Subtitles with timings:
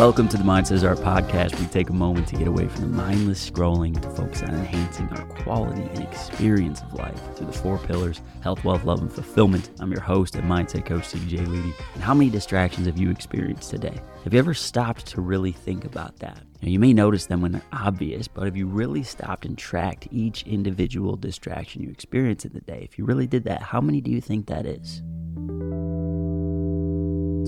[0.00, 1.60] Welcome to the Mindset Art podcast.
[1.60, 5.06] We take a moment to get away from the mindless scrolling to focus on enhancing
[5.10, 9.68] our quality and experience of life through the four pillars health, wealth, love, and fulfillment.
[9.78, 11.74] I'm your host and mindset coach, CJ Leedy.
[11.92, 14.00] And how many distractions have you experienced today?
[14.24, 16.40] Have you ever stopped to really think about that?
[16.62, 20.08] Now, you may notice them when they're obvious, but have you really stopped and tracked
[20.10, 22.88] each individual distraction you experience in the day?
[22.90, 25.02] If you really did that, how many do you think that is?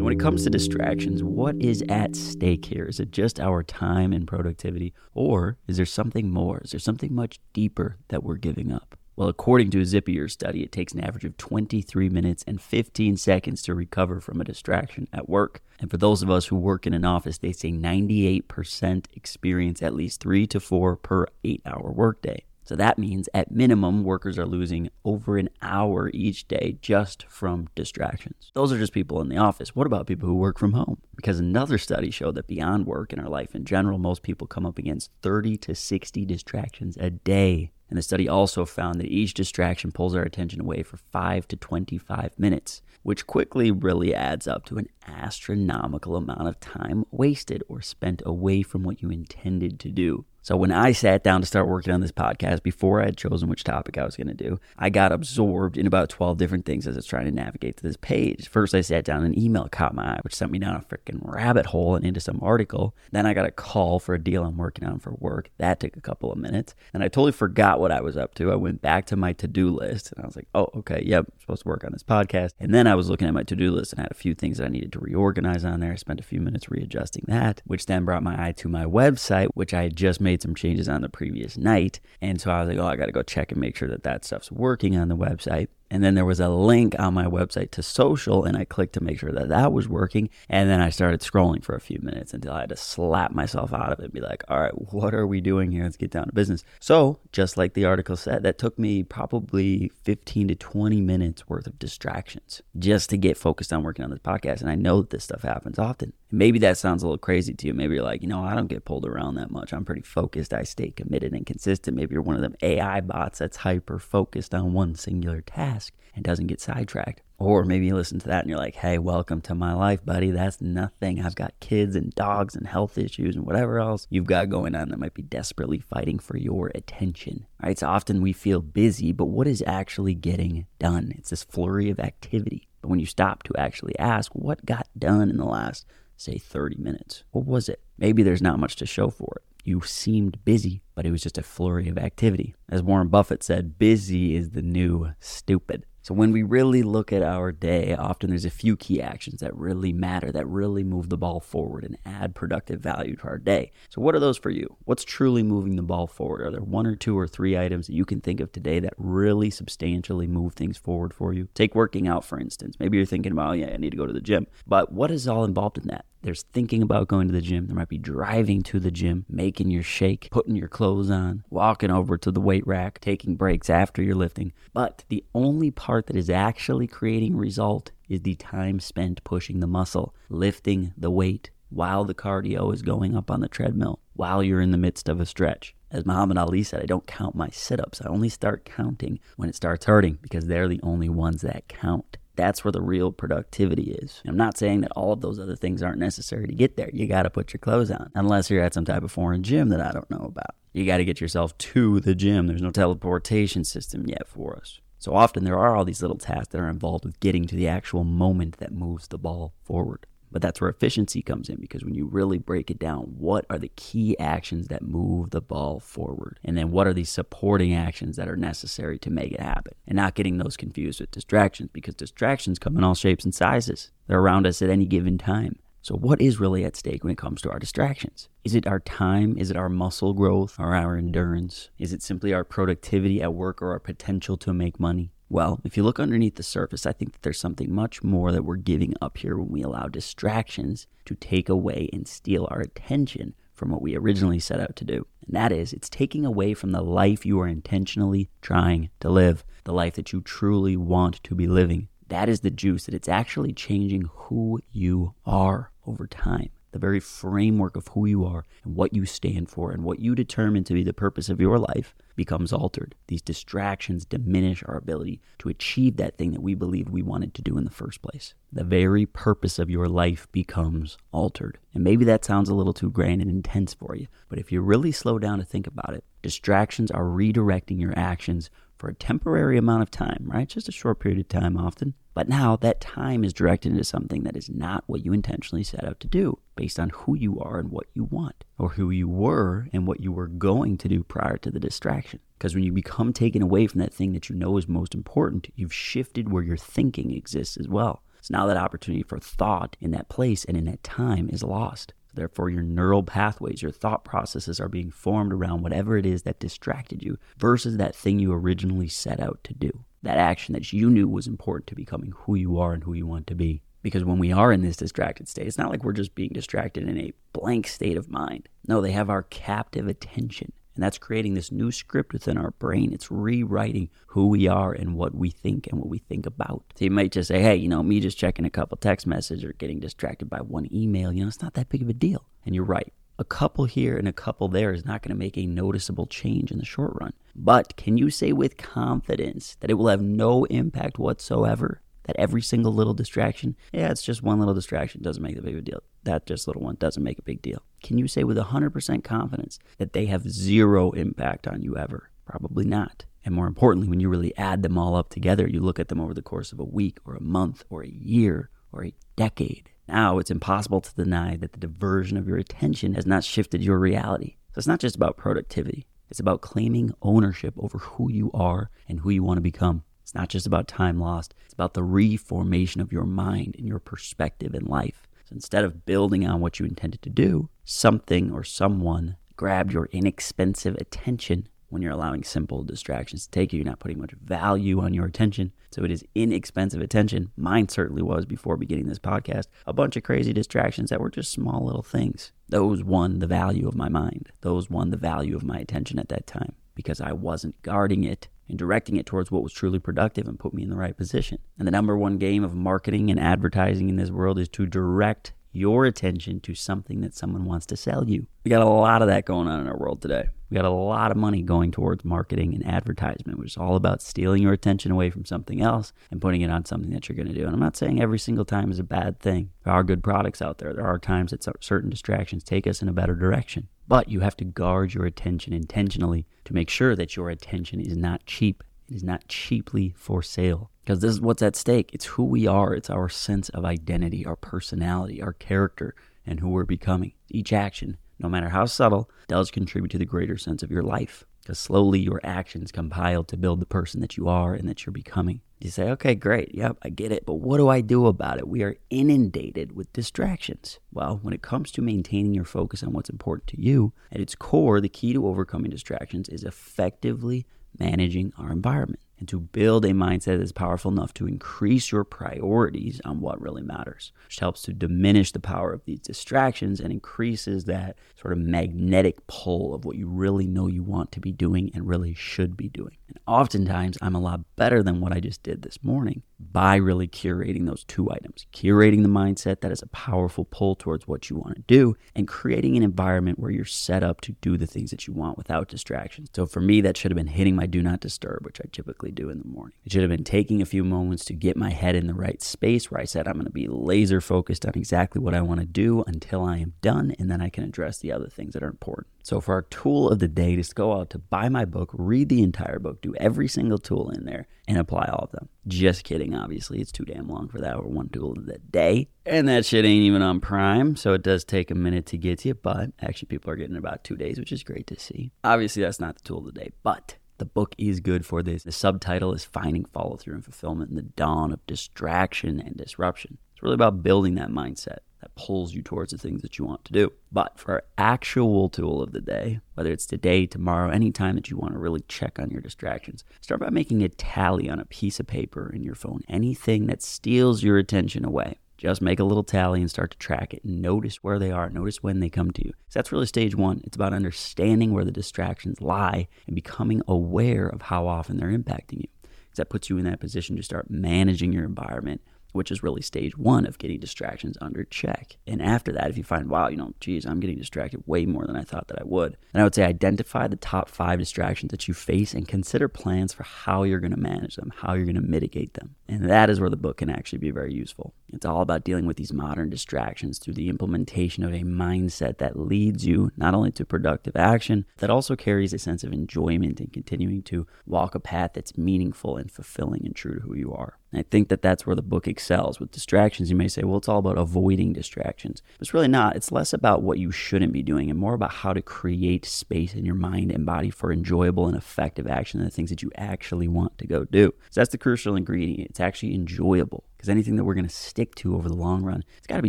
[0.00, 2.86] So, when it comes to distractions, what is at stake here?
[2.86, 6.62] Is it just our time and productivity, or is there something more?
[6.64, 8.96] Is there something much deeper that we're giving up?
[9.14, 13.18] Well, according to a Zapier study, it takes an average of 23 minutes and 15
[13.18, 15.60] seconds to recover from a distraction at work.
[15.80, 19.92] And for those of us who work in an office, they say 98% experience at
[19.92, 22.46] least three to four per eight hour workday.
[22.70, 27.66] So that means at minimum, workers are losing over an hour each day just from
[27.74, 28.52] distractions.
[28.54, 29.74] Those are just people in the office.
[29.74, 30.98] What about people who work from home?
[31.16, 34.64] Because another study showed that beyond work and our life in general, most people come
[34.64, 37.72] up against 30 to 60 distractions a day.
[37.88, 41.56] And the study also found that each distraction pulls our attention away for 5 to
[41.56, 47.80] 25 minutes, which quickly really adds up to an astronomical amount of time wasted or
[47.80, 50.24] spent away from what you intended to do.
[50.42, 53.50] So when I sat down to start working on this podcast, before I had chosen
[53.50, 56.86] which topic I was going to do, I got absorbed in about 12 different things
[56.86, 58.48] as I was trying to navigate to this page.
[58.48, 61.20] First, I sat down, an email caught my eye, which sent me down a freaking
[61.22, 62.94] rabbit hole and into some article.
[63.12, 65.50] Then I got a call for a deal I'm working on for work.
[65.58, 66.74] That took a couple of minutes.
[66.94, 68.50] And I totally forgot what I was up to.
[68.50, 71.26] I went back to my to do list and I was like, oh, okay, yep,
[71.30, 72.52] I'm supposed to work on this podcast.
[72.58, 74.56] And then I was looking at my to do list and had a few things
[74.56, 75.92] that I needed to reorganize on there.
[75.92, 79.48] I spent a few minutes readjusting that, which then brought my eye to my website,
[79.52, 81.98] which I had just made made some changes on the previous night.
[82.20, 84.04] And so I was like, oh, I got to go check and make sure that
[84.04, 85.68] that stuff's working on the website.
[85.90, 89.02] And then there was a link on my website to social, and I clicked to
[89.02, 90.30] make sure that that was working.
[90.48, 93.72] And then I started scrolling for a few minutes until I had to slap myself
[93.72, 95.82] out of it and be like, all right, what are we doing here?
[95.82, 96.62] Let's get down to business.
[96.78, 101.66] So, just like the article said, that took me probably 15 to 20 minutes worth
[101.66, 104.60] of distractions just to get focused on working on this podcast.
[104.60, 106.12] And I know that this stuff happens often.
[106.30, 107.74] Maybe that sounds a little crazy to you.
[107.74, 109.72] Maybe you're like, you know, I don't get pulled around that much.
[109.72, 110.54] I'm pretty focused.
[110.54, 111.96] I stay committed and consistent.
[111.96, 115.94] Maybe you're one of them AI bots that's hyper focused on one singular task task
[116.14, 117.22] and doesn't get sidetracked.
[117.38, 120.30] Or maybe you listen to that and you're like, hey, welcome to my life, buddy.
[120.30, 121.20] That's nothing.
[121.20, 124.90] I've got kids and dogs and health issues and whatever else you've got going on
[124.90, 127.46] that might be desperately fighting for your attention.
[127.62, 127.78] Right.
[127.78, 131.14] So often we feel busy, but what is actually getting done?
[131.16, 132.68] It's this flurry of activity.
[132.82, 135.86] But when you stop to actually ask, what got done in the last,
[136.16, 137.24] say, 30 minutes?
[137.30, 137.80] What was it?
[137.96, 139.42] Maybe there's not much to show for it.
[139.64, 142.54] You seemed busy, but it was just a flurry of activity.
[142.68, 145.84] As Warren Buffett said, busy is the new stupid.
[146.02, 149.54] So when we really look at our day, often there's a few key actions that
[149.54, 153.70] really matter, that really move the ball forward and add productive value to our day.
[153.90, 154.76] So what are those for you?
[154.86, 156.40] What's truly moving the ball forward?
[156.40, 158.94] Are there one or two or three items that you can think of today that
[158.96, 161.48] really substantially move things forward for you?
[161.54, 162.76] Take working out, for instance.
[162.80, 164.46] Maybe you're thinking about, oh, yeah, I need to go to the gym.
[164.66, 166.06] But what is all involved in that?
[166.22, 167.66] There's thinking about going to the gym.
[167.66, 171.90] There might be driving to the gym, making your shake, putting your clothes on, walking
[171.90, 174.52] over to the weight rack, taking breaks after you're lifting.
[174.74, 179.66] But the only part that is actually creating result is the time spent pushing the
[179.66, 184.60] muscle, lifting the weight while the cardio is going up on the treadmill, while you're
[184.60, 185.74] in the midst of a stretch.
[185.90, 188.00] As Muhammad Ali said, I don't count my sit ups.
[188.00, 192.18] I only start counting when it starts hurting because they're the only ones that count.
[192.40, 194.22] That's where the real productivity is.
[194.26, 196.88] I'm not saying that all of those other things aren't necessary to get there.
[196.90, 199.68] You got to put your clothes on, unless you're at some type of foreign gym
[199.68, 200.54] that I don't know about.
[200.72, 202.46] You got to get yourself to the gym.
[202.46, 204.80] There's no teleportation system yet for us.
[204.98, 207.68] So often there are all these little tasks that are involved with getting to the
[207.68, 210.06] actual moment that moves the ball forward.
[210.32, 213.58] But that's where efficiency comes in because when you really break it down, what are
[213.58, 216.38] the key actions that move the ball forward?
[216.44, 219.74] And then what are the supporting actions that are necessary to make it happen?
[219.86, 223.90] And not getting those confused with distractions because distractions come in all shapes and sizes.
[224.06, 225.58] They're around us at any given time.
[225.82, 228.28] So, what is really at stake when it comes to our distractions?
[228.44, 229.38] Is it our time?
[229.38, 231.70] Is it our muscle growth or our endurance?
[231.78, 235.10] Is it simply our productivity at work or our potential to make money?
[235.32, 238.44] Well, if you look underneath the surface, I think that there's something much more that
[238.44, 243.34] we're giving up here when we allow distractions to take away and steal our attention
[243.54, 245.06] from what we originally set out to do.
[245.24, 249.44] And that is, it's taking away from the life you are intentionally trying to live,
[249.62, 251.86] the life that you truly want to be living.
[252.08, 257.00] That is the juice, that it's actually changing who you are over time the very
[257.00, 260.74] framework of who you are and what you stand for and what you determine to
[260.74, 262.94] be the purpose of your life becomes altered.
[263.08, 267.42] These distractions diminish our ability to achieve that thing that we believed we wanted to
[267.42, 268.34] do in the first place.
[268.52, 271.58] The very purpose of your life becomes altered.
[271.72, 274.60] And maybe that sounds a little too grand and intense for you, but if you
[274.60, 279.58] really slow down to think about it, distractions are redirecting your actions for a temporary
[279.58, 280.48] amount of time, right?
[280.48, 281.94] Just a short period of time often.
[282.20, 285.84] But now that time is directed into something that is not what you intentionally set
[285.84, 289.08] out to do based on who you are and what you want, or who you
[289.08, 292.20] were and what you were going to do prior to the distraction.
[292.36, 295.48] Because when you become taken away from that thing that you know is most important,
[295.56, 298.02] you've shifted where your thinking exists as well.
[298.20, 301.94] So now that opportunity for thought in that place and in that time is lost.
[302.12, 306.38] Therefore, your neural pathways, your thought processes are being formed around whatever it is that
[306.38, 309.86] distracted you versus that thing you originally set out to do.
[310.02, 313.06] That action that you knew was important to becoming who you are and who you
[313.06, 313.62] want to be.
[313.82, 316.88] Because when we are in this distracted state, it's not like we're just being distracted
[316.88, 318.48] in a blank state of mind.
[318.66, 320.52] No, they have our captive attention.
[320.74, 322.92] And that's creating this new script within our brain.
[322.92, 326.64] It's rewriting who we are and what we think and what we think about.
[326.76, 329.44] So you might just say, hey, you know, me just checking a couple text messages
[329.44, 332.24] or getting distracted by one email, you know, it's not that big of a deal.
[332.46, 332.92] And you're right.
[333.20, 336.50] A couple here and a couple there is not going to make a noticeable change
[336.50, 337.12] in the short run.
[337.36, 342.40] But can you say with confidence that it will have no impact whatsoever that every
[342.40, 345.82] single little distraction, yeah, it's just one little distraction, doesn't make a big deal.
[346.04, 347.62] That just little one doesn't make a big deal.
[347.82, 352.08] Can you say with 100% confidence that they have zero impact on you ever?
[352.24, 353.04] Probably not.
[353.22, 356.00] And more importantly, when you really add them all up together, you look at them
[356.00, 359.68] over the course of a week or a month or a year or a decade.
[359.92, 363.76] Now it's impossible to deny that the diversion of your attention has not shifted your
[363.80, 364.36] reality.
[364.52, 369.00] So it's not just about productivity, it's about claiming ownership over who you are and
[369.00, 369.82] who you want to become.
[370.04, 373.80] It's not just about time lost, it's about the reformation of your mind and your
[373.80, 375.08] perspective in life.
[375.24, 379.88] So instead of building on what you intended to do, something or someone grabbed your
[379.90, 383.58] inexpensive attention when you're allowing simple distractions to take you.
[383.58, 385.52] You're not putting much value on your attention.
[385.70, 387.30] So it is inexpensive attention.
[387.36, 389.46] Mine certainly was before beginning this podcast.
[389.66, 392.32] A bunch of crazy distractions that were just small little things.
[392.48, 394.30] Those won the value of my mind.
[394.40, 398.28] Those won the value of my attention at that time because I wasn't guarding it
[398.48, 401.38] and directing it towards what was truly productive and put me in the right position.
[401.58, 405.32] And the number one game of marketing and advertising in this world is to direct
[405.52, 408.26] your attention to something that someone wants to sell you.
[408.44, 410.28] We got a lot of that going on in our world today.
[410.50, 414.02] We got a lot of money going towards marketing and advertisement, which is all about
[414.02, 417.28] stealing your attention away from something else and putting it on something that you're going
[417.28, 417.44] to do.
[417.44, 419.50] And I'm not saying every single time is a bad thing.
[419.64, 420.72] There are good products out there.
[420.74, 423.68] There are times that certain distractions take us in a better direction.
[423.86, 427.96] But you have to guard your attention intentionally to make sure that your attention is
[427.96, 428.64] not cheap.
[428.88, 430.70] It is not cheaply for sale.
[430.90, 431.90] Because this is what's at stake.
[431.92, 435.94] It's who we are, it's our sense of identity, our personality, our character,
[436.26, 437.12] and who we're becoming.
[437.28, 441.24] Each action, no matter how subtle, does contribute to the greater sense of your life.
[441.42, 444.92] Because slowly your actions compile to build the person that you are and that you're
[444.92, 445.42] becoming.
[445.60, 446.56] You say, okay, great.
[446.56, 447.24] Yep, I get it.
[447.24, 448.48] But what do I do about it?
[448.48, 450.80] We are inundated with distractions.
[450.90, 454.34] Well, when it comes to maintaining your focus on what's important to you, at its
[454.34, 457.46] core, the key to overcoming distractions is effectively
[457.78, 462.04] managing our environment and to build a mindset that is powerful enough to increase your
[462.04, 466.90] priorities on what really matters, which helps to diminish the power of these distractions and
[466.92, 471.30] increases that sort of magnetic pull of what you really know you want to be
[471.30, 472.96] doing and really should be doing.
[473.08, 477.06] And oftentimes, I'm a lot better than what I just did this morning by really
[477.06, 481.36] curating those two items curating the mindset that is a powerful pull towards what you
[481.36, 484.90] want to do, and creating an environment where you're set up to do the things
[484.90, 486.28] that you want without distractions.
[486.34, 489.10] So for me, that should have been hitting my do not disturb, which I typically
[489.10, 489.76] do in the morning.
[489.84, 492.42] It should have been taking a few moments to get my head in the right
[492.42, 495.60] space where I said, I'm going to be laser focused on exactly what I want
[495.60, 498.62] to do until I am done, and then I can address the other things that
[498.62, 499.08] are important.
[499.22, 502.28] So, for our tool of the day, just go out to buy my book, read
[502.28, 505.48] the entire book, do every single tool in there, and apply all of them.
[505.66, 506.80] Just kidding, obviously.
[506.80, 507.76] It's too damn long for that.
[507.76, 509.08] We're one tool of the day.
[509.26, 512.40] And that shit ain't even on Prime, so it does take a minute to get
[512.40, 515.32] to you, but actually, people are getting about two days, which is great to see.
[515.44, 518.64] Obviously, that's not the tool of the day, but the book is good for this.
[518.64, 523.38] The subtitle is Finding Follow Through and Fulfillment in the Dawn of Distraction and Disruption.
[523.54, 526.84] It's really about building that mindset that pulls you towards the things that you want
[526.86, 527.12] to do.
[527.30, 531.56] But for our actual tool of the day, whether it's today, tomorrow, anytime that you
[531.56, 535.20] want to really check on your distractions, start by making a tally on a piece
[535.20, 536.22] of paper in your phone.
[536.28, 538.56] Anything that steals your attention away.
[538.78, 541.68] Just make a little tally and start to track it notice where they are.
[541.68, 542.72] Notice when they come to you.
[542.88, 543.82] So that's really stage one.
[543.84, 549.02] It's about understanding where the distractions lie and becoming aware of how often they're impacting
[549.02, 549.08] you.
[549.22, 553.02] Because that puts you in that position to start managing your environment which is really
[553.02, 555.36] stage one of getting distractions under check.
[555.46, 558.46] And after that, if you find, wow, you know, geez, I'm getting distracted way more
[558.46, 561.70] than I thought that I would, then I would say identify the top five distractions
[561.70, 565.04] that you face and consider plans for how you're going to manage them, how you're
[565.04, 565.94] going to mitigate them.
[566.08, 568.14] And that is where the book can actually be very useful.
[568.32, 572.58] It's all about dealing with these modern distractions through the implementation of a mindset that
[572.58, 576.88] leads you not only to productive action, that also carries a sense of enjoyment in
[576.88, 580.98] continuing to walk a path that's meaningful and fulfilling and true to who you are.
[581.12, 582.78] And I think that that's where the book excels.
[582.78, 585.60] With distractions, you may say, well, it's all about avoiding distractions.
[585.80, 586.36] It's really not.
[586.36, 589.94] It's less about what you shouldn't be doing and more about how to create space
[589.94, 593.10] in your mind and body for enjoyable and effective action and the things that you
[593.16, 594.54] actually want to go do.
[594.70, 595.90] So that's the crucial ingredient.
[595.90, 599.22] It's actually enjoyable because anything that we're going to stick to over the long run,
[599.36, 599.68] it's got to be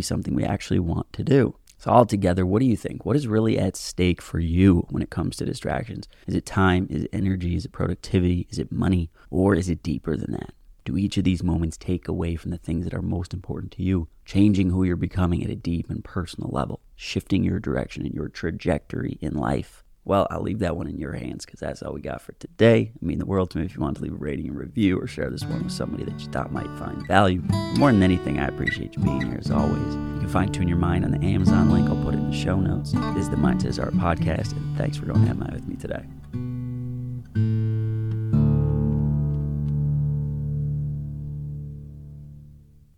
[0.00, 1.54] something we actually want to do.
[1.76, 3.04] So, altogether, what do you think?
[3.04, 6.08] What is really at stake for you when it comes to distractions?
[6.26, 6.86] Is it time?
[6.88, 7.54] Is it energy?
[7.54, 8.46] Is it productivity?
[8.48, 9.10] Is it money?
[9.28, 10.54] Or is it deeper than that?
[10.86, 13.82] Do each of these moments take away from the things that are most important to
[13.82, 18.14] you, changing who you're becoming at a deep and personal level, shifting your direction and
[18.14, 19.81] your trajectory in life?
[20.04, 22.92] Well, I'll leave that one in your hands because that's all we got for today.
[23.00, 24.98] I mean the world to me if you want to leave a rating and review
[24.98, 27.42] or share this one with somebody that you thought might find value.
[27.78, 29.94] More than anything, I appreciate you being here as always.
[29.94, 31.88] You can find Tune Your Mind on the Amazon link.
[31.88, 32.92] I'll put it in the show notes.
[32.92, 35.68] This is the Mindset is Art podcast, and thanks for going to have mine with
[35.68, 36.51] me today.